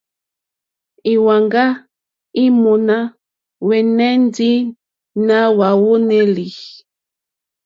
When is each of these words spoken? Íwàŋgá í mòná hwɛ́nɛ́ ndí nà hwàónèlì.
Íwàŋgá 1.13 1.65
í 2.43 2.45
mòná 2.61 2.97
hwɛ́nɛ́ 3.65 4.11
ndí 4.25 4.51
nà 5.27 5.37
hwàónèlì. 5.55 6.47